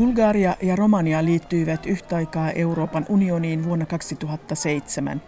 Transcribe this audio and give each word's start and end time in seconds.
Bulgaria 0.00 0.56
ja 0.62 0.76
Romania 0.76 1.24
liittyivät 1.24 1.86
yhtä 1.86 2.16
aikaa 2.16 2.50
Euroopan 2.50 3.06
unioniin 3.08 3.64
vuonna 3.64 3.86
2007. 3.86 5.22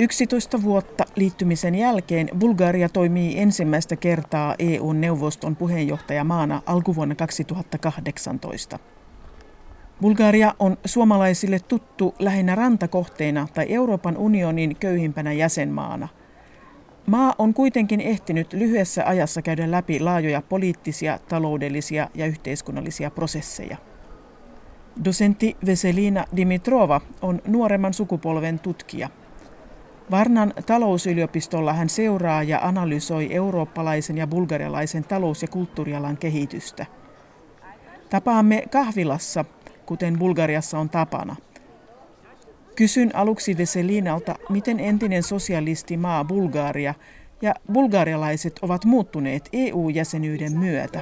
11 0.00 0.62
vuotta 0.62 1.04
liittymisen 1.16 1.74
jälkeen 1.74 2.28
Bulgaria 2.38 2.88
toimii 2.88 3.38
ensimmäistä 3.38 3.96
kertaa 3.96 4.54
EU-neuvoston 4.58 5.56
puheenjohtajamaana 5.56 6.62
alkuvuonna 6.66 7.14
2018. 7.14 8.78
Bulgaria 10.00 10.54
on 10.58 10.76
suomalaisille 10.84 11.58
tuttu 11.58 12.14
lähinnä 12.18 12.54
rantakohteena 12.54 13.48
tai 13.54 13.66
Euroopan 13.68 14.16
unionin 14.16 14.76
köyhimpänä 14.76 15.32
jäsenmaana. 15.32 16.08
Maa 17.06 17.34
on 17.38 17.54
kuitenkin 17.54 18.00
ehtinyt 18.00 18.52
lyhyessä 18.52 19.06
ajassa 19.06 19.42
käydä 19.42 19.70
läpi 19.70 20.00
laajoja 20.00 20.42
poliittisia, 20.42 21.18
taloudellisia 21.28 22.08
ja 22.14 22.26
yhteiskunnallisia 22.26 23.10
prosesseja. 23.10 23.76
Dosentti 25.04 25.56
Veselina 25.66 26.24
Dimitrova 26.36 27.00
on 27.22 27.42
nuoremman 27.46 27.94
sukupolven 27.94 28.58
tutkija. 28.58 29.08
Varnan 30.10 30.54
talousyliopistolla 30.66 31.72
hän 31.72 31.88
seuraa 31.88 32.42
ja 32.42 32.60
analysoi 32.62 33.34
eurooppalaisen 33.34 34.18
ja 34.18 34.26
bulgarialaisen 34.26 35.04
talous- 35.04 35.42
ja 35.42 35.48
kulttuurialan 35.48 36.16
kehitystä. 36.16 36.86
Tapaamme 38.10 38.64
kahvilassa, 38.70 39.44
kuten 39.86 40.18
Bulgariassa 40.18 40.78
on 40.78 40.88
tapana. 40.88 41.36
Kysyn 42.76 43.10
aluksi 43.14 43.58
Veselinalta, 43.58 44.34
miten 44.48 44.80
entinen 44.80 45.22
sosialistimaa 45.22 46.24
Bulgaria 46.24 46.94
ja 47.42 47.54
bulgarialaiset 47.72 48.58
ovat 48.62 48.84
muuttuneet 48.84 49.48
EU-jäsenyyden 49.52 50.58
myötä. 50.58 51.00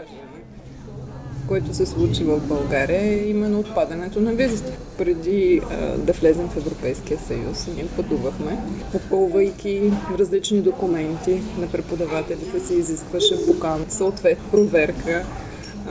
който 1.47 1.75
се 1.75 1.87
случи 1.87 2.25
в 2.25 2.41
България 2.41 3.03
е 3.03 3.28
именно 3.28 3.61
отпадането 3.61 4.20
на 4.20 4.33
визите. 4.33 4.78
Преди 4.98 5.61
а, 5.70 5.98
да 5.98 6.12
влезем 6.12 6.48
в 6.48 6.56
Европейския 6.56 7.19
съюз, 7.19 7.69
ние 7.77 7.87
пътувахме, 7.97 8.59
попълвайки 8.93 9.93
различни 10.19 10.61
документи 10.61 11.43
на 11.59 11.67
преподавателите 11.73 12.61
се 12.61 12.75
изискваше 12.75 13.47
покана, 13.47 13.84
съответно 13.89 14.50
проверка 14.50 15.27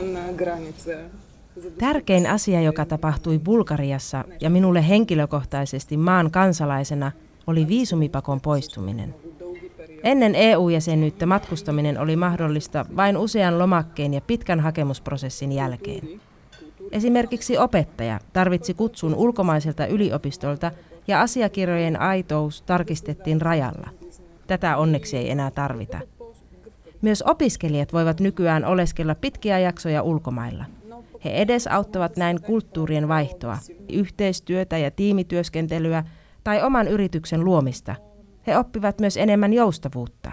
на 0.01 0.33
граница. 0.33 0.97
Tärkein 1.77 2.27
asia, 2.27 2.61
joka 2.61 2.85
tapahtui 2.85 3.39
Bulgariassa 3.39 4.23
ja 4.41 4.49
minulle 4.49 4.87
henkilökohtaisesti 4.87 5.97
maan 5.97 6.31
kansalaisena, 6.31 7.11
oli 7.47 7.67
viisumipakon 7.67 8.41
poistuminen. 8.41 9.15
Ennen 10.03 10.35
EU-jäsenyyttä 10.35 11.25
matkustaminen 11.25 11.99
oli 11.99 12.15
mahdollista 12.15 12.85
vain 12.95 13.17
usean 13.17 13.59
lomakkeen 13.59 14.13
ja 14.13 14.21
pitkän 14.21 14.59
hakemusprosessin 14.59 15.51
jälkeen. 15.51 16.21
Esimerkiksi 16.91 17.57
opettaja 17.57 18.19
tarvitsi 18.33 18.73
kutsun 18.73 19.15
ulkomaiselta 19.15 19.85
yliopistolta 19.85 20.71
ja 21.07 21.21
asiakirjojen 21.21 22.01
aitous 22.01 22.61
tarkistettiin 22.61 23.41
rajalla. 23.41 23.89
Tätä 24.47 24.77
onneksi 24.77 25.17
ei 25.17 25.29
enää 25.29 25.51
tarvita. 25.51 25.99
Myös 27.01 27.21
opiskelijat 27.21 27.93
voivat 27.93 28.19
nykyään 28.19 28.65
oleskella 28.65 29.15
pitkiä 29.15 29.59
jaksoja 29.59 30.01
ulkomailla. 30.01 30.65
He 31.25 31.29
edesauttavat 31.29 32.17
näin 32.17 32.41
kulttuurien 32.41 33.07
vaihtoa, 33.07 33.57
yhteistyötä 33.89 34.77
ja 34.77 34.91
tiimityöskentelyä 34.91 36.03
tai 36.43 36.63
oman 36.63 36.87
yrityksen 36.87 37.45
luomista– 37.45 37.95
he 38.47 38.57
oppivat 38.57 38.99
myös 38.99 39.17
enemmän 39.17 39.53
joustavuutta. 39.53 40.31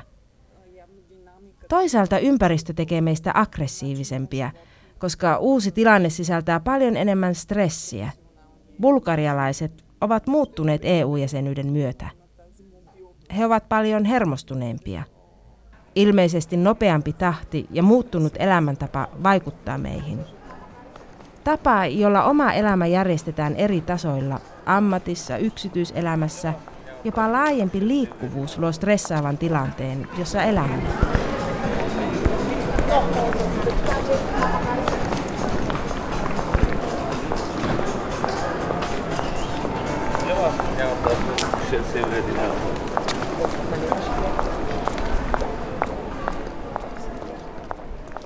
Toisaalta 1.68 2.18
ympäristö 2.18 2.72
tekee 2.72 3.00
meistä 3.00 3.32
aggressiivisempia, 3.34 4.50
koska 4.98 5.38
uusi 5.38 5.72
tilanne 5.72 6.10
sisältää 6.10 6.60
paljon 6.60 6.96
enemmän 6.96 7.34
stressiä. 7.34 8.10
Bulgarialaiset 8.80 9.84
ovat 10.00 10.26
muuttuneet 10.26 10.80
EU-jäsenyyden 10.84 11.72
myötä. 11.72 12.08
He 13.36 13.46
ovat 13.46 13.68
paljon 13.68 14.04
hermostuneempia. 14.04 15.02
Ilmeisesti 15.94 16.56
nopeampi 16.56 17.12
tahti 17.12 17.66
ja 17.70 17.82
muuttunut 17.82 18.32
elämäntapa 18.38 19.08
vaikuttaa 19.22 19.78
meihin. 19.78 20.37
Tapa, 21.48 21.86
jolla 21.86 22.24
oma 22.24 22.52
elämä 22.52 22.86
järjestetään 22.86 23.56
eri 23.56 23.80
tasoilla, 23.80 24.40
ammatissa, 24.66 25.36
yksityiselämässä– 25.36 26.54
Jopa 27.04 27.32
laajempi 27.32 27.88
liikkuvuus 27.88 28.58
luo 28.58 28.72
stressaavan 28.72 29.38
tilanteen, 29.38 30.08
jossa 30.18 30.42
elämme. 30.42 30.82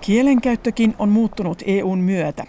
Kielenkäyttökin 0.01 0.95
on 0.99 1.09
muuttunut 1.09 1.63
EUn 1.67 1.99
myötä. 1.99 2.45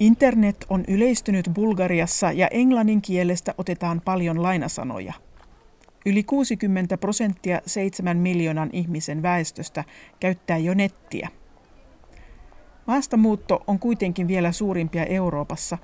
Internet 0.00 0.66
on 0.70 0.84
yleistynyt 0.88 1.50
Bulgariassa 1.54 2.32
ja 2.32 2.48
englannin 2.48 3.02
kielestä 3.02 3.54
otetaan 3.58 4.00
paljon 4.04 4.42
lainasanoja– 4.42 5.12
Yli 6.06 6.22
60 6.22 6.98
prosenttia 6.98 7.60
7 7.66 8.16
miljoonan 8.16 8.70
ihmisen 8.72 9.22
väestöstä 9.22 9.84
käyttää 10.20 10.58
jo 10.58 10.74
nettiä. 10.74 11.28
Maastamuutto 12.86 13.62
on 13.66 13.78
kuitenkin 13.78 14.28
vielä 14.28 14.52
suurimpia 14.52 15.04
Euroopassa, 15.04 15.78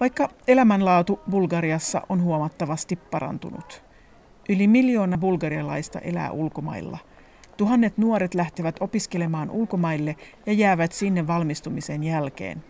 vaikka 0.00 0.28
elämänlaatu 0.48 1.20
Bulgariassa 1.30 2.02
on 2.08 2.22
huomattavasti 2.22 2.96
parantunut. 2.96 3.84
Yli 4.48 4.66
miljoona 4.66 5.18
bulgarialaista 5.18 5.98
elää 5.98 6.30
ulkomailla. 6.30 6.98
Tuhannet 7.56 7.98
nuoret 7.98 8.34
lähtevät 8.34 8.76
opiskelemaan 8.80 9.50
ulkomaille 9.50 10.16
ja 10.46 10.52
jäävät 10.52 10.92
sinne 10.92 11.26
valmistumisen 11.26 12.04
jälkeen. 12.04 12.64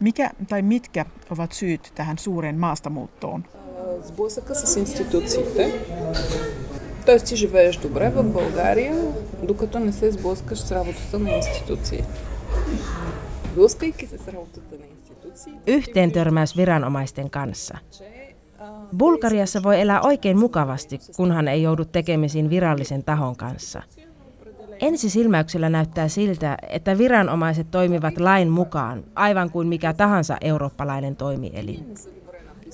Mikä 0.00 0.30
tai 0.48 0.62
mitkä 0.62 1.04
ovat 1.30 1.52
syyt 1.52 1.92
tähän 1.94 2.18
suureen 2.18 2.58
maastamuuttoon? 2.58 3.44
сблъсъка 4.04 4.54
с 4.54 4.76
институциите. 4.76 5.84
Тоест 7.06 7.26
ти 7.26 7.36
живееш 7.36 7.76
добре 7.76 8.10
в 8.10 8.22
България, 8.22 8.96
докато 9.42 9.78
не 9.78 9.92
се 9.92 10.12
сблъскаш 10.12 10.58
с 10.58 10.72
работата 10.72 11.18
на 11.18 11.30
институциите. 11.30 12.08
Сблъскайки 13.52 14.06
се 14.06 14.18
с 14.18 14.28
работата 14.28 14.76
на 14.80 14.86
институции... 14.86 15.52
Yhteen 15.66 16.10
törmäys 16.12 16.56
viranomaisten 16.56 17.30
kanssa. 17.30 17.78
Bulgariassa 18.96 19.62
voi 19.62 19.80
elää 19.80 20.00
oikein 20.00 20.38
mukavasti, 20.38 21.00
kunhan 21.16 21.48
ei 21.48 21.62
joudu 21.62 21.84
tekemisiin 21.84 22.50
virallisen 22.50 23.04
tahon 23.04 23.36
kanssa. 23.36 23.82
Ensisilmäyksellä 24.79 25.69
näyttää 25.69 26.07
siltä, 26.07 26.57
että 26.69 26.97
viranomaiset 26.97 27.71
toimivat 27.71 28.17
lain 28.17 28.49
mukaan, 28.49 29.03
aivan 29.15 29.51
kuin 29.51 29.67
mikä 29.67 29.93
tahansa 29.93 30.37
eurooppalainen 30.41 31.15
toimielin. 31.15 31.93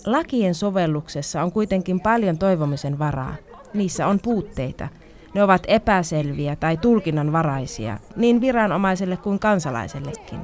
Lakien 0.05 0.55
sovelluksessa 0.55 1.43
on 1.43 1.51
kuitenkin 1.51 1.99
paljon 1.99 2.37
toivomisen 2.37 2.99
varaa. 2.99 3.35
Niissä 3.73 4.07
on 4.07 4.19
puutteita. 4.23 4.87
Ne 5.33 5.43
ovat 5.43 5.63
epäselviä 5.67 6.55
tai 6.55 6.77
tulkinnanvaraisia, 6.77 7.97
niin 8.15 8.41
viranomaiselle 8.41 9.17
kuin 9.17 9.39
kansalaisellekin. 9.39 10.39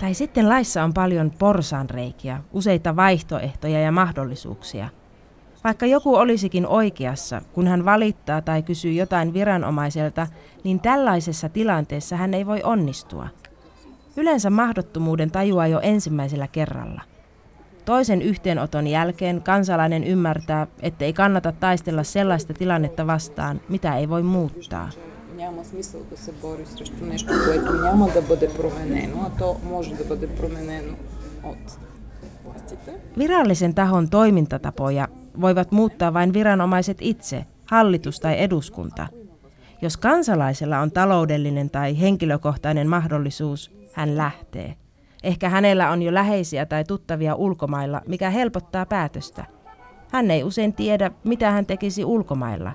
Tai 0.00 0.14
sitten 0.14 0.48
laissa 0.48 0.84
on 0.84 0.94
paljon 0.94 1.32
porsanreikiä, 1.38 2.40
useita 2.52 2.96
vaihtoehtoja 2.96 3.80
ja 3.80 3.92
mahdollisuuksia– 3.92 4.88
vaikka 5.66 5.86
joku 5.86 6.14
olisikin 6.14 6.66
oikeassa, 6.66 7.42
kun 7.52 7.66
hän 7.66 7.84
valittaa 7.84 8.42
tai 8.42 8.62
kysyy 8.62 8.92
jotain 8.92 9.34
viranomaiselta, 9.34 10.26
niin 10.64 10.80
tällaisessa 10.80 11.48
tilanteessa 11.48 12.16
hän 12.16 12.34
ei 12.34 12.46
voi 12.46 12.60
onnistua. 12.62 13.28
Yleensä 14.16 14.50
mahdottomuuden 14.50 15.30
tajuaa 15.30 15.66
jo 15.66 15.80
ensimmäisellä 15.80 16.48
kerralla. 16.48 17.02
Toisen 17.84 18.22
yhteenoton 18.22 18.86
jälkeen 18.86 19.42
kansalainen 19.42 20.04
ymmärtää, 20.04 20.66
ettei 20.82 21.12
kannata 21.12 21.52
taistella 21.52 22.02
sellaista 22.02 22.54
tilannetta 22.54 23.06
vastaan, 23.06 23.60
mitä 23.68 23.96
ei 23.96 24.08
voi 24.08 24.22
muuttaa 24.22 24.90
няма 25.35 25.65
смисъл 25.65 26.01
да 26.09 26.17
се 26.17 26.31
бори 26.31 26.65
срещу 26.65 27.05
нещо, 27.05 27.33
което 27.45 27.73
няма 27.73 28.09
да 28.13 28.21
бъде 28.21 28.49
променено, 28.53 29.17
а 29.25 29.37
то 29.39 29.57
може 29.69 29.95
да 29.95 30.05
бъде 30.05 30.27
променено 30.27 30.93
от 31.43 31.77
властите. 32.45 32.91
Virallisen 33.17 33.73
tahon 33.73 34.09
toimintatapoja 34.09 35.07
voivat 35.41 35.71
muuttaa 35.71 36.13
vain 36.13 36.33
viranomaiset 36.33 36.97
itse, 37.01 37.45
hallitus 37.65 38.19
tai 38.19 38.43
eduskunta. 38.43 39.07
Jos 39.81 39.97
kansalaisella 39.97 40.79
on 40.79 40.91
taloudellinen 40.91 41.69
tai 41.69 41.99
henkilökohtainen 41.99 42.87
mahdollisuus, 42.89 43.71
hän 43.93 44.17
lähtee. 44.17 44.75
Ehkä 45.23 45.49
hänellä 45.49 45.91
on 45.91 46.01
jo 46.01 46.13
läheisiä 46.13 46.65
tai 46.65 46.83
tuttavia 46.83 47.35
ulkomailla, 47.35 48.01
mikä 48.07 48.29
helpottaa 48.29 48.85
päätöstä. 48.85 49.45
Hän 50.11 50.31
ei 50.31 50.43
usein 50.43 50.73
tiedä, 50.73 51.11
mitä 51.23 51.51
hän 51.51 51.65
tekisi 51.65 52.05
ulkomailla. 52.05 52.71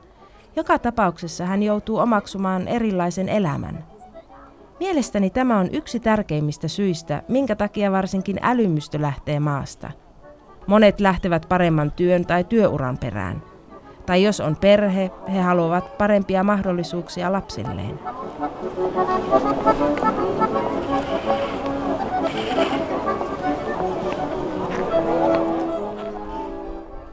joka 0.56 0.80
tapauksessa 0.80 1.46
hän 1.46 1.64
joutuu 1.64 1.98
omaksumaan 1.98 2.68
erilaisen 2.68 3.30
elämän. 3.30 3.86
Mielestäni 4.80 5.30
tämä 5.30 5.60
on 5.60 5.70
yksi 5.72 6.00
tärkeimmistä 6.00 6.68
syistä, 6.68 7.24
minkä 7.28 7.56
takia 7.56 7.92
varsinkin 7.92 8.40
älymystö 8.42 9.02
lähtee 9.02 9.40
maasta. 9.40 9.92
Monet 10.68 11.00
lähtevät 11.00 11.46
paremman 11.50 11.92
työn 11.92 12.26
tai 12.26 12.44
työuran 12.44 12.98
perään. 12.98 13.44
Tai 14.06 14.24
jos 14.24 14.40
on 14.40 14.56
perhe, 14.56 15.12
he 15.34 15.42
haluavat 15.42 15.98
parempia 15.98 16.44
mahdollisuuksia 16.44 17.32
lapsilleen. 17.32 18.00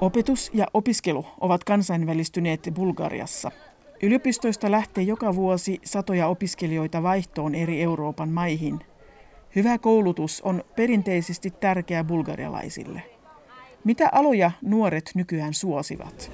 Opetus 0.07 0.51
ja 0.53 0.67
opiskelu 0.73 1.25
ovat 1.41 1.63
kansainvälistyneet 1.63 2.69
Bulgariassa. 2.73 3.51
Yliopistoista 4.03 4.71
lähtee 4.71 5.03
joka 5.03 5.35
vuosi 5.35 5.79
satoja 5.85 6.27
opiskelijoita 6.27 7.03
vaihtoon 7.03 7.55
eri 7.55 7.81
Euroopan 7.81 8.29
maihin. 8.29 8.79
Hyvä 9.55 9.77
koulutus 9.77 10.41
on 10.41 10.63
perinteisesti 10.75 11.51
tärkeä 11.51 12.03
bulgarialaisille. 12.03 13.03
Mitä 13.83 14.09
aloja 14.11 14.51
nuoret 14.61 15.11
nykyään 15.15 15.53
suosivat? 15.53 16.31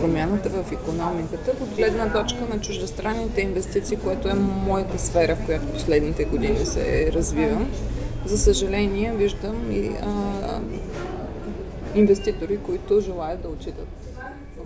промяната 0.00 0.50
в 0.50 0.72
економиката 0.72 1.50
от 1.50 1.76
гледна 1.76 2.12
точка 2.12 2.44
на 2.50 2.60
чуждестранните 2.60 3.40
инвестиции, 3.40 3.96
което 3.96 4.28
е 4.28 4.34
моята 4.34 4.98
сфера, 4.98 5.36
в 5.36 5.46
която 5.46 5.66
последните 5.66 6.24
години 6.24 6.66
се 6.66 7.12
развивам. 7.12 7.70
За 8.24 8.38
съжаление, 8.38 9.12
виждам 9.12 9.72
и 9.72 9.90
а, 10.02 10.60
инвеститори, 11.94 12.58
които 12.58 13.00
желаят 13.00 13.42
да 13.42 13.48
отчитат 13.48 13.88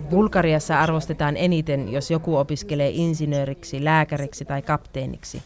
Bulgariassa 0.09 0.79
arvostetaan 0.79 1.37
eniten, 1.37 1.91
jos 1.91 2.11
joku 2.11 2.37
opiskelee 2.37 2.89
insinööriksi, 2.89 3.83
lääkäriksi 3.83 4.45
tai 4.45 4.61
kapteeniksi. 4.61 5.41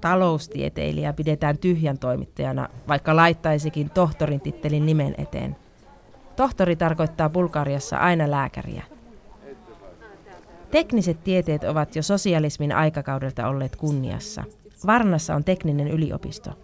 Taloustieteilijä 0.00 1.12
pidetään 1.12 1.58
tyhjän 1.58 1.98
toimittajana, 1.98 2.68
vaikka 2.88 3.16
laittaisikin 3.16 3.90
tohtorin 3.90 4.40
tittelin 4.40 4.86
nimen 4.86 5.14
eteen. 5.18 5.56
Tohtori 6.36 6.76
tarkoittaa 6.76 7.30
Bulgariassa 7.30 7.96
aina 7.96 8.30
lääkäriä. 8.30 8.82
Tekniset 10.70 11.24
tieteet 11.24 11.64
ovat 11.64 11.96
jo 11.96 12.02
sosialismin 12.02 12.72
aikakaudelta 12.72 13.48
olleet 13.48 13.76
kunniassa. 13.76 14.44
Varnassa 14.86 15.34
on 15.34 15.44
tekninen 15.44 15.88
yliopisto. 15.88 16.63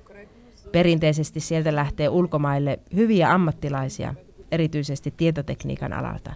Perinteisesti 0.72 1.40
sieltä 1.40 1.76
lähtee 1.76 2.10
ulkomaille 2.10 2.80
hyviä 2.96 3.34
ammattilaisia, 3.34 4.14
erityisesti 4.52 5.14
tietotekniikan 5.18 5.94
alalta. 5.94 6.34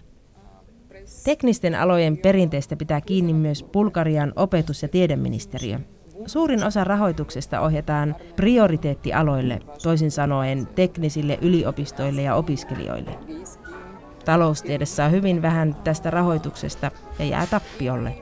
Teknisten 1.24 1.74
alojen 1.74 2.18
perinteistä 2.18 2.76
pitää 2.76 3.00
kiinni 3.00 3.32
myös 3.32 3.64
Bulgarian 3.64 4.32
opetus- 4.36 4.82
ja 4.82 4.88
tiedeministeriö. 4.88 5.78
Suurin 6.26 6.64
osa 6.64 6.84
rahoituksesta 6.84 7.60
ohjataan 7.60 8.16
prioriteettialoille, 8.36 9.60
toisin 9.82 10.10
sanoen 10.10 10.66
teknisille 10.66 11.38
yliopistoille 11.42 12.22
ja 12.22 12.34
opiskelijoille. 12.34 13.18
Taloustiede 14.24 14.86
saa 14.86 15.08
hyvin 15.08 15.42
vähän 15.42 15.76
tästä 15.84 16.10
rahoituksesta 16.10 16.90
ja 17.18 17.24
jää 17.24 17.46
tappiolle. 17.46 18.14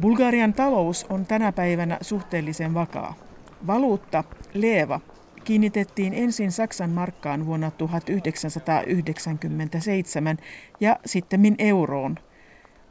Bulgarian 0.00 0.54
talous 0.54 1.06
on 1.08 1.26
tänä 1.26 1.52
päivänä 1.52 1.98
suhteellisen 2.00 2.74
vakaa. 2.74 3.14
Valuutta, 3.66 4.24
leva, 4.54 5.00
kiinnitettiin 5.44 6.14
ensin 6.14 6.52
Saksan 6.52 6.90
markkaan 6.90 7.46
vuonna 7.46 7.70
1997 7.70 10.36
ja 10.80 10.96
sitten 11.06 11.40
euroon. 11.58 12.18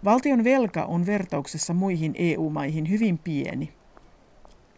Valtion 0.05 0.43
velka 0.43 0.85
on 0.85 1.05
vertauksessa 1.05 1.73
muihin 1.73 2.15
EU-maihin 2.17 2.89
hyvin 2.89 3.17
pieni. 3.17 3.76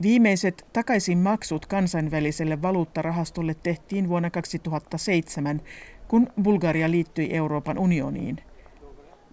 Viimeiset 0.01 0.66
takaisinmaksut 0.74 1.66
kansainväliselle 1.66 2.62
valuuttarahastolle 2.62 3.56
tehtiin 3.63 4.10
vuonna 4.10 4.30
2007, 4.30 5.62
kun 6.07 6.28
Bulgaria 6.44 6.92
liittyi 6.92 7.34
Euroopan 7.34 7.78
unioniin. 7.78 8.38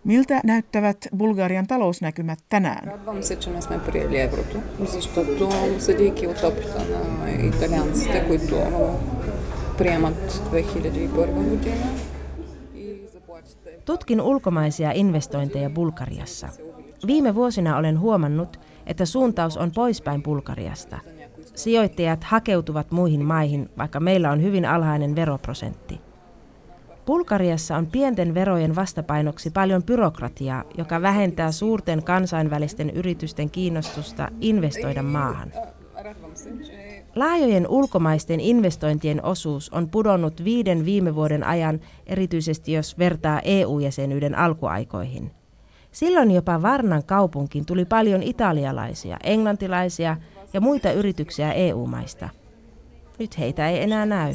Miltä 0.04 0.40
näyttävät 0.44 0.96
Bulgarian 1.16 1.66
talousnäkymät 1.66 2.38
tänään? 2.48 2.92
Tutkin 13.84 14.20
ulkomaisia 14.20 14.92
investointeja 14.92 15.70
Bulgariassa. 15.70 16.48
Viime 17.06 17.34
vuosina 17.34 17.76
olen 17.76 18.00
huomannut, 18.00 18.60
että 18.86 19.04
suuntaus 19.04 19.56
on 19.56 19.70
poispäin 19.70 20.22
Bulgariasta. 20.22 20.98
Sijoittajat 21.54 22.24
hakeutuvat 22.24 22.90
muihin 22.90 23.24
maihin, 23.24 23.70
vaikka 23.78 24.00
meillä 24.00 24.30
on 24.30 24.42
hyvin 24.42 24.64
alhainen 24.64 25.16
veroprosentti. 25.16 26.00
Bulgariassa 27.06 27.76
on 27.76 27.86
pienten 27.86 28.34
verojen 28.34 28.76
vastapainoksi 28.76 29.50
paljon 29.50 29.82
byrokratiaa, 29.82 30.64
joka 30.78 31.02
vähentää 31.02 31.52
suurten 31.52 32.02
kansainvälisten 32.02 32.90
yritysten 32.90 33.50
kiinnostusta 33.50 34.28
investoida 34.40 35.02
maahan. 35.02 35.52
Laajojen 37.16 37.68
ulkomaisten 37.68 38.40
investointien 38.40 39.24
osuus 39.24 39.70
on 39.70 39.88
pudonnut 39.88 40.44
viiden 40.44 40.84
viime 40.84 41.14
vuoden 41.14 41.44
ajan, 41.44 41.80
erityisesti 42.06 42.72
jos 42.72 42.98
vertaa 42.98 43.40
EU-jäsenyyden 43.44 44.38
alkuaikoihin. 44.38 45.30
Silloin 45.96 46.30
jopa 46.30 46.62
Varnan 46.62 47.04
kaupunkiin 47.04 47.66
tuli 47.66 47.84
paljon 47.84 48.22
italialaisia, 48.22 49.16
englantilaisia 49.24 50.16
ja 50.52 50.60
muita 50.60 50.92
yrityksiä 50.92 51.52
EU-maista. 51.52 52.28
Nyt 53.18 53.38
heitä 53.38 53.68
ei 53.68 53.82
enää 53.82 54.06
näy. 54.06 54.34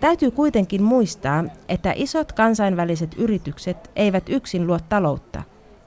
Täytyy 0.00 0.30
kuitenkin 0.30 0.82
muistaa, 0.82 1.44
että 1.68 1.92
isot 1.96 2.32
kansainväliset 2.32 3.14
yritykset 3.18 3.90
eivät 3.96 4.24
yksin 4.28 4.66
luo 4.66 4.78
taloutta. 4.88 5.42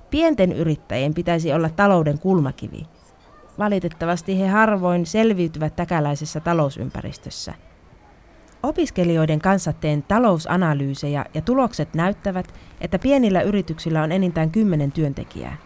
Pienten 0.10 0.52
yrittäjien 0.52 1.14
pitäisi 1.14 1.54
olla 1.54 1.70
talouden 1.70 2.20
kulmakivi. 2.20 2.97
Valitettavasti 3.60 4.40
he 4.40 4.48
harvoin 4.48 5.06
selviytyvät 5.06 5.76
täkäläisessä 5.76 6.40
talousympäristössä– 6.40 7.54
Opiskelijoiden 8.64 9.40
kanssa 9.40 9.74
teen 9.74 10.04
talousanalyysejä 10.04 11.26
ja 11.34 11.42
tulokset 11.42 11.94
näyttävät, 11.94 12.54
että 12.82 13.00
pienillä 13.00 13.42
yrityksillä 13.42 14.04
on 14.04 14.12
enintään 14.12 14.52
kymmenen 14.52 14.92
työntekijää. 14.92 15.58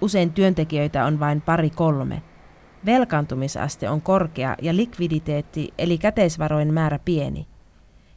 Usein 0.00 0.32
työntekijöitä 0.32 1.04
on 1.04 1.20
vain 1.20 1.40
pari 1.40 1.70
kolme. 1.70 2.22
Velkaantumisaste 2.86 3.90
on 3.90 4.00
korkea 4.00 4.56
ja 4.62 4.76
likviditeetti 4.76 5.74
eli 5.78 5.98
käteisvarojen 5.98 6.74
määrä 6.74 6.98
pieni. 7.04 7.46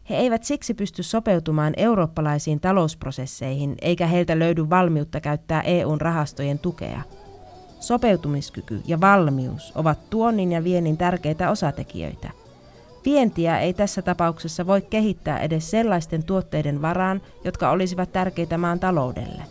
He 0.10 0.16
eivät 0.16 0.44
siksi 0.44 0.74
pysty 0.74 1.04
sopeutumaan 1.04 1.74
eurooppalaisiin 1.78 2.60
talousprosesseihin 2.60 3.76
eikä 3.82 4.08
heiltä 4.08 4.40
löydy 4.40 4.70
valmiutta 4.70 5.22
käyttää 5.22 5.62
EUn 5.62 6.02
rahastojen 6.02 6.60
tukea. 6.60 7.02
Sopeutumiskyky 7.84 8.82
ja 8.88 9.02
valmius 9.02 9.72
ovat 9.76 10.10
tuonnin 10.10 10.52
ja 10.52 10.64
viennin 10.64 10.98
tärkeitä 10.98 11.50
osatekijöitä– 11.50 12.30
Vientiä 13.06 13.60
ei 13.60 13.74
tässä 13.74 14.02
tapauksessa 14.02 14.68
voi 14.68 14.82
kehittää 14.82 15.40
edes 15.40 15.72
sellaisten 15.72 16.24
tuotteiden 16.24 16.82
varaan, 16.82 17.22
jotka 17.44 17.70
olisivat 17.70 18.12
tärkeitä 18.12 18.58
maan 18.58 18.80
taloudelle. 18.80 19.44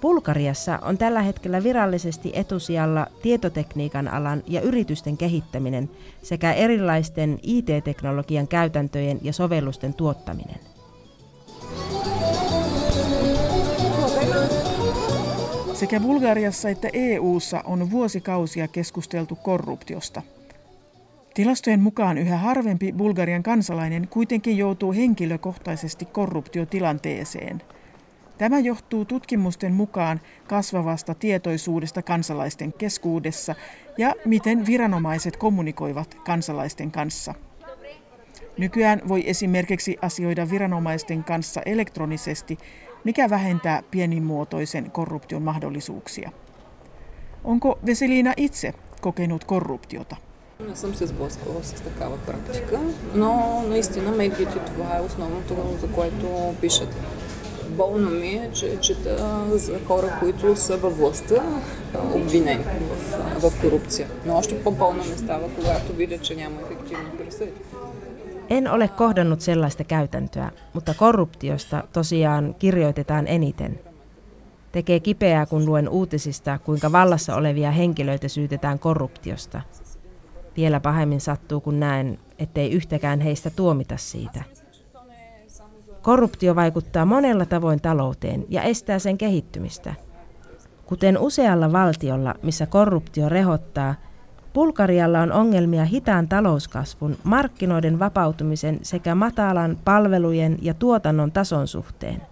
Bulgariassa 0.00 0.78
on 0.82 0.98
tällä 0.98 1.22
hetkellä 1.22 1.62
virallisesti 1.62 2.32
etusijalla 2.34 3.06
tietotekniikan 3.22 4.08
alan 4.08 4.42
ja 4.46 4.60
yritysten 4.60 5.16
kehittäminen 5.16 5.90
sekä 6.22 6.52
erilaisten 6.52 7.38
IT-teknologian 7.42 8.48
käytäntöjen 8.48 9.18
ja 9.22 9.32
sovellusten 9.32 9.94
tuottaminen. 9.94 10.73
Sekä 15.84 16.00
Bulgariassa 16.00 16.68
että 16.68 16.88
EU:ssa 16.92 17.62
on 17.64 17.90
vuosikausia 17.90 18.68
keskusteltu 18.68 19.36
korruptiosta– 19.36 20.22
Tilastojen 21.34 21.80
mukaan 21.80 22.18
yhä 22.18 22.36
harvempi 22.36 22.92
Bulgarian 22.92 23.42
kansalainen 23.42 24.08
kuitenkin 24.08 24.58
joutuu 24.58 24.92
henkilökohtaisesti 24.92 26.04
korruptiotilanteeseen. 26.04 27.62
Tämä 28.38 28.58
johtuu 28.58 29.04
tutkimusten 29.04 29.72
mukaan 29.72 30.20
kasvavasta 30.46 31.14
tietoisuudesta 31.14 32.02
kansalaisten 32.02 32.72
keskuudessa 32.72 33.54
ja 33.98 34.14
miten 34.24 34.66
viranomaiset 34.66 35.36
kommunikoivat 35.36 36.14
kansalaisten 36.14 36.90
kanssa. 36.90 37.34
Nykyään 38.58 39.02
voi 39.08 39.22
esimerkiksi 39.26 39.96
asioida 40.02 40.50
viranomaisten 40.50 41.24
kanssa 41.24 41.60
elektronisesti, 41.66 42.58
mikä 43.04 43.30
vähentää 43.30 43.82
pienimuotoisen 43.90 44.90
korruption 44.90 45.42
mahdollisuuksia. 45.42 46.30
Onko 47.44 47.78
Veselina 47.86 48.32
itse 48.36 48.74
kokenut 49.00 49.44
korruptiota? 49.44 50.16
Не 50.68 50.76
съм 50.76 50.94
се 50.94 51.06
сблъсквала 51.06 51.64
с 51.64 51.72
такава 51.72 52.16
практика, 52.26 52.80
но 53.14 53.62
наистина 53.68 54.10
медиите 54.10 54.58
това 54.58 54.96
е 54.96 55.00
основното, 55.00 55.56
за 55.80 55.92
което 55.92 56.54
пишат. 56.60 56.96
Болно 57.68 58.10
ми 58.10 58.28
е, 58.28 58.50
че 58.52 58.80
чета 58.80 59.44
за 59.48 59.80
хора, 59.86 60.16
които 60.20 60.56
са 60.56 60.76
във 60.76 60.98
властта 60.98 61.62
обвинени 62.14 62.64
в, 63.40 63.50
в 63.50 63.60
корупция. 63.60 64.08
Но 64.26 64.36
още 64.36 64.62
по-болно 64.62 65.04
ми 65.04 65.18
става, 65.18 65.48
когато 65.54 65.92
видя, 65.92 66.18
че 66.18 66.34
няма 66.34 66.56
ефективни 66.60 67.10
присъди. 67.18 67.52
En 68.50 68.70
ole 68.70 68.88
kohdannut 68.88 69.40
sellaista 69.40 69.84
käytäntöä, 69.84 70.50
mutta 70.72 70.94
korruptiosta 70.94 71.84
tosiaan 71.92 72.54
kirjoitetaan 72.58 73.26
eniten. 73.26 73.80
Tekee 74.72 75.00
kipeää, 75.00 75.46
kun 75.46 75.66
luen 75.66 75.88
uutisista, 75.88 76.58
kuinka 76.58 76.92
vallassa 76.92 77.36
olevia 77.36 77.70
henkilöitä 77.70 78.28
syytetään 78.28 78.78
korruptiosta– 78.78 79.60
vielä 80.56 80.80
pahemmin 80.80 81.20
sattuu, 81.20 81.60
kun 81.60 81.80
näen, 81.80 82.18
ettei 82.38 82.72
yhtäkään 82.72 83.20
heistä 83.20 83.50
tuomita 83.50 83.96
siitä. 83.96 84.44
Korruptio 86.02 86.54
vaikuttaa 86.54 87.04
monella 87.04 87.46
tavoin 87.46 87.80
talouteen 87.80 88.44
ja 88.48 88.62
estää 88.62 88.98
sen 88.98 89.18
kehittymistä. 89.18 89.94
Kuten 90.86 91.18
usealla 91.18 91.72
valtiolla, 91.72 92.34
missä 92.42 92.66
korruptio 92.66 93.28
rehottaa, 93.28 93.94
Bulgarialla 94.54 95.20
on 95.20 95.32
ongelmia 95.32 95.84
hitaan 95.84 96.28
talouskasvun, 96.28 97.16
markkinoiden 97.24 97.98
vapautumisen 97.98 98.78
sekä 98.82 99.14
matalan 99.14 99.78
palvelujen 99.84 100.58
ja 100.62 100.74
tuotannon 100.74 101.32
tason 101.32 101.68
suhteen. 101.68 102.22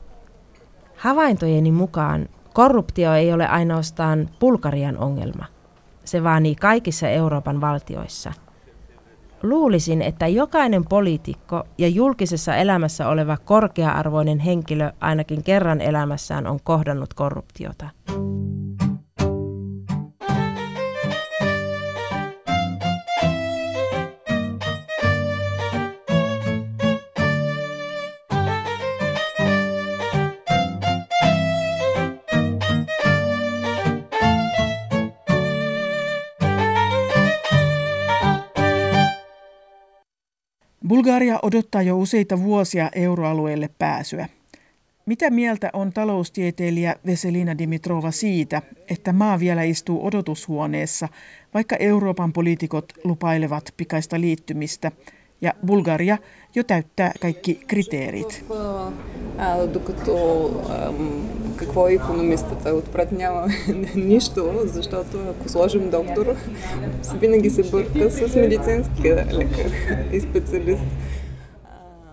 Havaintojeni 0.96 1.72
mukaan 1.72 2.28
korruptio 2.54 3.14
ei 3.14 3.32
ole 3.32 3.46
ainoastaan 3.46 4.28
Bulgarian 4.40 4.98
ongelma– 4.98 5.44
se 6.04 6.24
vaanii 6.24 6.54
kaikissa 6.54 7.08
Euroopan 7.08 7.60
valtioissa. 7.60 8.32
Luulisin, 9.42 10.02
että 10.02 10.26
jokainen 10.26 10.84
poliitikko 10.84 11.64
ja 11.78 11.88
julkisessa 11.88 12.56
elämässä 12.56 13.08
oleva 13.08 13.36
korkea-arvoinen 13.36 14.38
henkilö 14.38 14.92
ainakin 15.00 15.42
kerran 15.42 15.80
elämässään 15.80 16.46
on 16.46 16.58
kohdannut 16.64 17.14
korruptiota. 17.14 17.88
Bulgaria 40.92 41.38
odottaa 41.42 41.82
jo 41.82 41.98
useita 41.98 42.42
vuosia 42.42 42.90
euroalueelle 42.94 43.70
pääsyä. 43.78 44.28
Mitä 45.06 45.30
mieltä 45.30 45.70
on 45.72 45.92
taloustieteilijä 45.92 46.96
Veselina 47.06 47.58
Dimitrova 47.58 48.10
siitä, 48.10 48.62
että 48.90 49.12
maa 49.12 49.40
vielä 49.40 49.62
istuu 49.62 50.06
odotushuoneessa, 50.06 51.08
vaikka 51.54 51.76
Euroopan 51.76 52.32
poliitikot 52.32 52.92
lupailevat 53.04 53.74
pikaista 53.76 54.20
liittymistä 54.20 54.92
ja 55.41 55.53
Bulgaria 55.65 56.17
jo 56.55 56.63
täyttää 56.63 57.11
kaikki 57.19 57.61
kriteerit? 57.67 58.45
какво 61.57 61.87
е 61.87 61.93
економистата. 61.93 62.73
Отпред 62.73 63.11
няма 63.11 63.47
нищо, 63.95 64.53
защото 64.63 65.17
ако 65.29 65.49
сложим 65.49 65.89
доктор, 65.89 66.35
винаги 67.19 67.49
се 67.49 67.63
бърка 67.63 68.11
с 68.11 68.35
медицинския 68.35 69.25
лекар 69.33 69.71
и 70.11 70.19
специалист. 70.19 70.83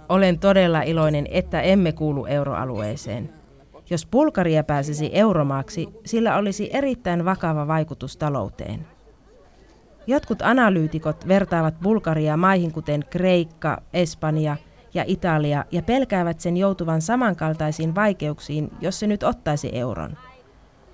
Olen 0.08 0.38
todella 0.38 0.82
iloinen, 0.82 1.26
että 1.30 1.60
emme 1.60 1.92
kuulu 1.92 2.26
euroalueeseen. 2.26 3.30
Jos 3.90 4.06
Bulgaria 4.06 4.64
pääsisi 4.64 5.10
euromaaksi, 5.12 5.88
sillä 6.06 6.36
olisi 6.36 6.70
erittäin 6.72 7.24
vakava 7.24 7.66
vaikutus 7.66 8.16
talouteen. 8.16 8.86
Jotkut 10.09 10.41
analyytikot 10.41 11.27
vertaavat 11.27 11.79
Bulgariaa 11.79 12.37
maihin 12.37 12.71
kuten 12.71 13.05
Kreikka, 13.09 13.81
Espanja– 13.93 14.57
ja 14.93 15.03
Italia 15.07 15.65
ja 15.71 15.81
pelkäävät 15.81 16.39
sen 16.39 16.57
joutuvan 16.57 17.01
samankaltaisiin 17.01 17.95
vaikeuksiin, 17.95 18.71
jos 18.81 18.99
se 18.99 19.07
nyt 19.07 19.23
ottaisi 19.23 19.69
euron. 19.77 20.17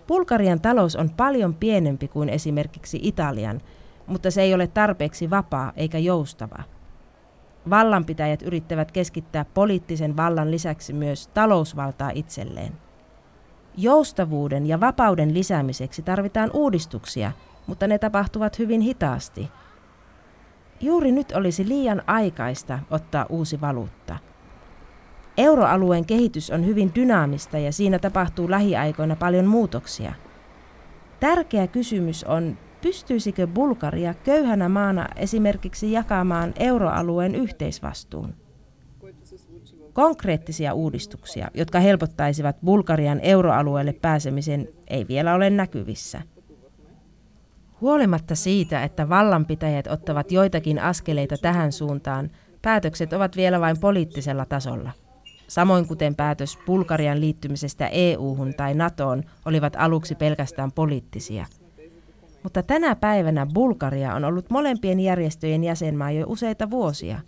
Bulgarian 0.08 0.62
talous 0.62 0.96
on 0.96 1.10
paljon 1.10 1.54
pienempi 1.54 2.08
kuin 2.08 2.30
esimerkiksi 2.30 3.00
Italian, 3.04 3.62
mutta 4.08 4.32
se 4.32 4.42
ei 4.42 4.54
ole 4.54 4.68
tarpeeksi 4.68 5.30
vapaa 5.30 5.72
eikä 5.76 5.98
joustava. 5.98 6.64
Vallanpitäjät 7.70 8.42
yrittävät 8.42 8.92
keskittää 8.92 9.46
poliittisen 9.54 10.18
vallan 10.18 10.52
lisäksi 10.52 10.94
myös 10.94 11.28
talousvaltaa 11.28 12.12
itselleen. 12.14 12.74
Joustavuuden 13.78 14.66
ja 14.66 14.80
vapauden 14.80 15.34
lisäämiseksi 15.34 16.02
tarvitaan 16.02 16.50
uudistuksia, 16.54 17.32
mutta 17.68 17.88
ne 17.88 17.98
tapahtuvat 17.98 18.60
hyvin 18.60 18.82
hitaasti– 18.82 19.50
Juuri 20.82 21.12
nyt 21.12 21.32
olisi 21.32 21.68
liian 21.68 22.02
aikaista 22.08 22.80
ottaa 22.92 23.26
uusi 23.30 23.62
valuutta. 23.62 24.18
Euroalueen 25.38 26.06
kehitys 26.06 26.52
on 26.52 26.66
hyvin 26.66 26.92
dynaamista 26.96 27.58
ja 27.58 27.72
siinä 27.72 28.00
tapahtuu 28.00 28.50
lähiaikoina 28.50 29.16
paljon 29.16 29.46
muutoksia. 29.46 30.14
Tärkeä 31.20 31.68
kysymys 31.68 32.24
on, 32.24 32.58
pystyisikö 32.82 33.48
Bulgaria 33.48 34.14
köyhänä 34.14 34.70
maana 34.70 35.08
esimerkiksi 35.16 35.92
jakamaan 35.92 36.54
euroalueen 36.60 37.36
yhteisvastuun? 37.36 38.34
Konkreettisia 39.94 40.74
uudistuksia, 40.74 41.48
jotka 41.54 41.80
helpottaisivat 41.80 42.56
Bulgarian 42.66 43.20
euroalueelle 43.20 43.94
pääsemisen, 43.94 44.68
ei 44.88 45.08
vielä 45.08 45.34
ole 45.36 45.50
näkyvissä. 45.50 46.22
Huolimatta 47.86 48.36
siitä, 48.36 48.84
että 48.84 49.10
vallanpitäjät 49.10 49.88
ottavat 49.88 50.32
joitakin 50.32 50.80
askeleita 50.80 51.36
tähän 51.42 51.72
suuntaan, 51.72 52.30
päätökset 52.62 53.13
ovat 53.13 53.36
vielä 53.36 53.60
vain 53.60 53.80
poliittisella 53.80 54.46
tasolla. 54.46 54.92
Samoin 55.48 55.88
kuten 55.88 56.15
päätös 56.15 56.58
Bulgarian 56.65 57.22
liittymisestä 57.22 57.88
EU-hun 57.88 58.54
tai 58.54 58.74
NATOon 58.74 59.24
olivat 59.46 59.74
aluksi 59.77 60.15
pelkästään 60.15 60.72
poliittisia. 60.72 61.46
Mutta 62.44 62.63
tänä 62.63 62.96
päivänä 62.96 63.48
Bulgaria 63.54 64.15
on 64.15 64.25
ollut 64.25 64.50
molempien 64.50 65.00
järjestöjen 65.00 65.63
jäsenmaa 65.63 66.12
jo 66.12 66.25
useita 66.27 66.70
vuosia. 66.70 67.20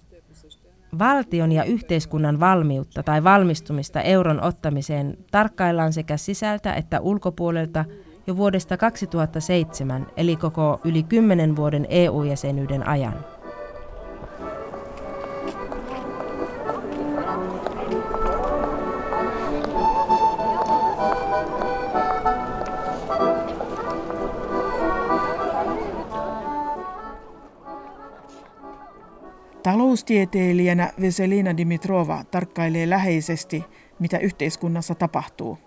Valtion 0.99 1.51
ja 1.51 1.63
yhteiskunnan 1.63 2.39
valmiutta 2.39 3.03
tai 3.03 3.23
valmistumista 3.23 4.01
euron 4.01 4.43
ottamiseen 4.43 5.17
tarkkaillaan 5.31 5.93
sekä 5.93 6.17
sisältä 6.17 6.73
että 6.73 6.99
ulkopuolelta– 6.99 7.85
jo 8.27 8.37
vuodesta 8.37 8.77
2007, 8.77 10.07
eli 10.17 10.35
koko 10.35 10.79
yli 10.83 11.03
10 11.03 11.55
vuoden 11.55 11.87
EU-jäsenyyden 11.89 12.87
ajan. 12.87 13.25
Taloustieteilijänä 29.63 30.93
Veselina 31.01 31.57
Dimitrova 31.57 32.23
tarkkailee 32.31 32.89
läheisesti, 32.89 33.63
mitä 33.99 34.17
yhteiskunnassa 34.17 34.95
tapahtuu. 34.95 35.66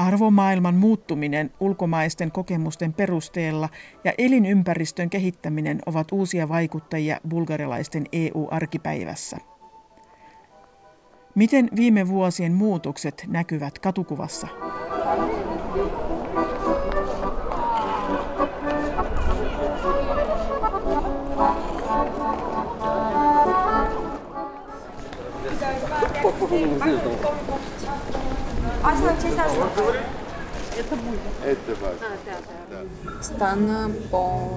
Arvomaailman 0.00 0.74
muuttuminen 0.74 1.50
ulkomaisten 1.60 2.32
kokemusten 2.32 2.92
perusteella 2.92 3.68
ja 4.04 4.12
elinympäristön 4.18 5.10
kehittäminen 5.10 5.78
ovat 5.86 6.12
uusia 6.12 6.48
vaikuttajia 6.48 7.20
bulgarilaisten 7.28 8.06
EU-arkipäivässä. 8.12 9.36
Miten 11.34 11.68
viime 11.76 12.08
vuosien 12.08 12.52
muutokset 12.52 13.24
näkyvät 13.28 13.78
katukuvassa? 13.78 14.48
Стана 33.22 33.90
по, 34.10 34.48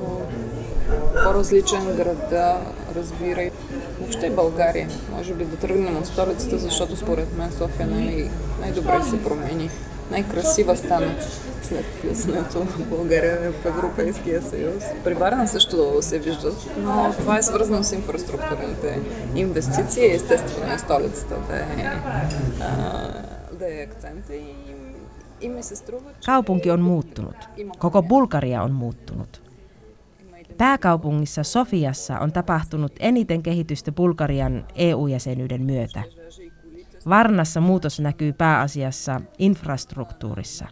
по-различен 1.24 1.96
града, 1.96 2.58
разбирай. 2.96 3.52
Въобще 4.00 4.30
България. 4.30 4.90
Може 5.12 5.34
би 5.34 5.46
да 5.46 5.56
тръгнем 5.56 5.98
от 5.98 6.06
столицата, 6.06 6.58
защото 6.58 6.96
според 6.96 7.38
мен 7.38 7.52
София 7.52 7.88
най- 7.88 8.30
най-добре 8.62 9.04
се 9.10 9.24
промени. 9.24 9.70
Най-красива 10.12 10.78
стана 10.78 11.16
след 11.64 11.86
влизането 12.04 12.60
в 12.60 12.90
България 12.90 13.52
в 13.52 13.66
Европейския 13.66 14.42
съюз. 14.42 14.84
При 15.04 15.14
Варна 15.14 15.48
също 15.48 15.98
се 16.02 16.20
виждат, 16.20 16.56
но 16.78 17.14
това 17.20 17.38
е 17.38 17.44
свързано 17.44 17.84
с 17.84 17.92
инфраструктурните 17.92 19.00
инвестиции. 19.36 20.12
Естествено 20.12 20.74
е 20.74 20.78
столицата 20.78 21.36
да 21.50 21.56
е, 21.56 21.66
Kaupunki 26.26 26.72
on 26.72 26.82
muuttunut. 26.82 27.36
Koko 27.80 28.04
Bulgaria 28.04 28.64
on 28.64 28.72
muuttunut. 28.72 29.44
Pääkaupungissa 30.58 31.44
Sofiassa 31.44 32.20
on 32.20 32.32
tapahtunut 32.32 32.92
eniten 33.00 33.44
kehitystä 33.44 33.92
Bulgarian 33.92 34.66
EU-jäsenyyden 34.76 35.62
myötä. 35.62 36.04
Varnassa 37.10 37.62
muutos 37.62 38.00
näkyy 38.00 38.34
pääasiassa 38.34 39.22
infrastruktuurissa. 39.38 40.68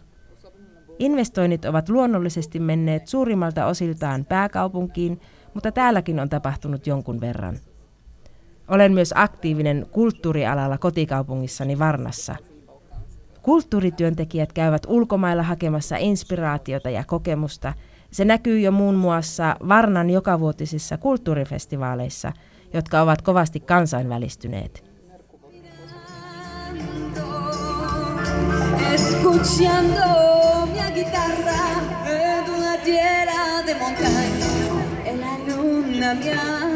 Investoinnit 0.98 1.64
ovat 1.64 1.88
luonnollisesti 1.88 2.60
menneet 2.60 3.06
suurimmalta 3.08 3.66
osiltaan 3.66 4.24
pääkaupunkiin, 4.24 5.20
mutta 5.54 5.72
täälläkin 5.72 6.20
on 6.20 6.28
tapahtunut 6.28 6.86
jonkun 6.86 7.20
verran. 7.20 7.58
Olen 8.68 8.92
myös 8.92 9.12
aktiivinen 9.16 9.86
kulttuurialalla 9.92 10.78
kotikaupungissani 10.78 11.78
Varnassa– 11.78 12.36
Kulttuurityöntekijät 13.42 14.52
käyvät 14.52 14.82
ulkomailla 14.86 15.42
hakemassa 15.42 15.96
inspiraatiota 15.96 16.90
ja 16.90 17.04
kokemusta. 17.04 17.72
Se 18.10 18.24
näkyy 18.24 18.60
jo 18.60 18.72
muun 18.72 18.94
muassa 18.94 19.56
Varnan 19.68 20.10
jokavuotisissa 20.10 20.98
kulttuurifestivaaleissa, 20.98 22.32
jotka 22.74 23.00
ovat 23.00 23.22
kovasti 23.22 23.60
kansainvälistyneet. 23.60 24.92
Me 35.98 36.71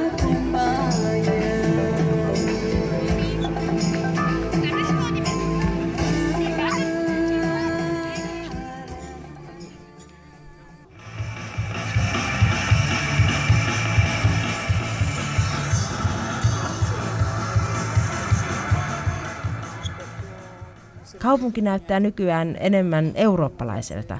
Kaupunki 21.26 21.60
näyttää 21.60 22.00
nykyään 22.00 22.56
enemmän 22.60 23.12
eurooppalaiselta. 23.14 24.18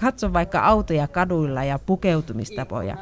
Katso 0.00 0.32
vaikka 0.32 0.60
autoja 0.60 1.08
kaduilla 1.08 1.64
ja 1.64 1.78
pukeutumistapoja, 1.78 2.96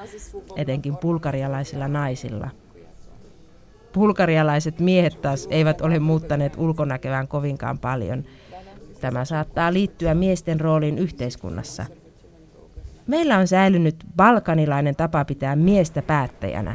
etenkin 0.57 0.97
bulgarialaisilla 0.97 1.89
naisilla. 1.89 2.51
Bulgarialaiset 3.95 4.79
miehet 4.79 5.21
taas 5.23 5.49
eivät 5.51 5.81
ole 5.81 5.99
muuttaneet 5.99 6.53
ulkonäköään 6.57 7.29
kovinkaan 7.29 7.79
paljon. 7.79 8.25
Tämä 9.01 9.25
saattaa 9.25 9.73
liittyä 9.73 10.15
miesten 10.15 10.61
rooliin 10.61 10.99
yhteiskunnassa. 10.99 11.87
Meillä 13.07 13.39
on 13.39 13.49
säilynyt 13.49 13.97
balkanilainen 14.17 14.97
tapa 14.97 15.25
pitää 15.25 15.57
miestä 15.57 16.03
päättäjänä. 16.03 16.75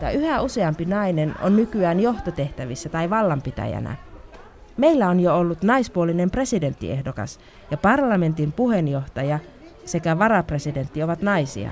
Tämä 0.00 0.12
yhä 0.12 0.40
useampi 0.40 0.84
nainen 0.84 1.34
on 1.42 1.56
nykyään 1.56 2.00
johtotehtävissä 2.00 2.88
tai 2.88 3.10
vallanpitäjänä. 3.10 3.96
Meillä 4.76 5.08
on 5.08 5.20
jo 5.20 5.38
ollut 5.38 5.62
naispuolinen 5.62 6.30
presidenttiehdokas 6.30 7.40
ja 7.70 7.76
parlamentin 7.76 8.52
puheenjohtaja 8.52 9.38
sekä 9.84 10.18
varapresidentti 10.18 11.02
ovat 11.02 11.22
naisia. 11.22 11.70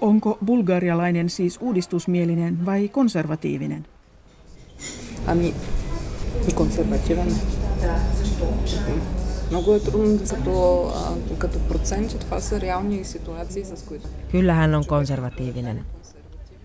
Onko 0.00 0.38
bulgarialainen 0.46 1.30
siis 1.30 1.58
uudistusmielinen 1.60 2.66
vai 2.66 2.88
konservatiivinen? 2.88 3.86
Ами, 5.26 5.54
и 6.48 6.52
консервативен. 6.52 7.40
Много 9.50 9.74
е 9.74 9.80
трудно 9.80 10.16
да 10.16 10.24
като, 10.24 10.92
като 11.38 11.58
проценти, 11.58 12.18
това 12.18 12.40
са 12.40 12.60
реални 12.60 13.04
ситуации, 13.04 13.64
с 13.64 13.84
които... 13.88 14.08
Kyllä 14.32 14.54
hän 14.54 14.74
on 14.74 14.84
konservatiivinen. 14.84 15.84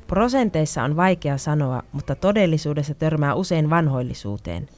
Prosenteissa 0.06 0.82
on 0.82 0.96
vaikea 0.96 1.38
sanoa, 1.38 1.82
mutta 1.92 2.14
todellisuudessa 2.14 2.94
törmää 2.94 3.34
usein 3.34 3.70
vanhoillisuuteen. 3.70 4.68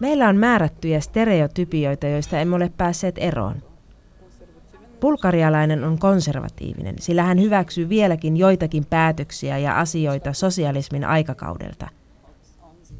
Meillä 0.00 0.28
on 0.28 0.36
määrättyjä 0.36 1.00
stereotypioita, 1.00 2.06
joista 2.06 2.38
emme 2.38 2.56
ole 2.56 2.72
päässeet 2.76 3.14
eroon. 3.18 3.62
Bulgarialainen 5.00 5.84
on 5.84 5.98
konservatiivinen, 5.98 6.94
sillä 7.00 7.22
hän 7.22 7.40
hyväksyy 7.40 7.88
vieläkin 7.88 8.36
joitakin 8.36 8.84
päätöksiä 8.84 9.58
ja 9.58 9.78
asioita 9.80 10.32
sosialismin 10.32 11.04
aikakaudelta– 11.04 11.88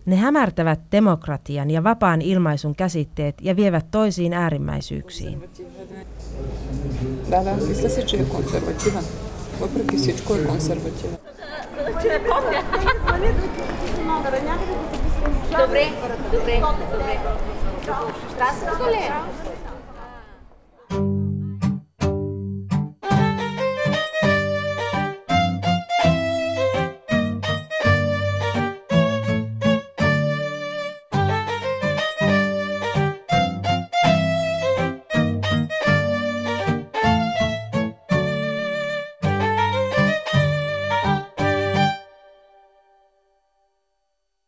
ne 0.07 0.17
hämärtävät 0.17 0.81
demokratian 0.93 1.71
ja 1.71 1.85
vapaan 1.85 2.23
ilmaisun 2.23 2.75
käsitteet 2.75 3.35
ja 3.41 3.57
vievät 3.57 3.87
toisiin 3.91 4.33
äärimmäisyyksiin. 4.33 5.43
Въпреки 9.61 9.97
всичко 9.97 10.35
е 10.35 10.45
консервативен. 10.47 11.17
Добре, 15.51 15.93
добре, 16.33 16.63
добре. 16.93 17.19
Трябва 17.85 18.07
да 18.39 18.59
се 18.59 19.13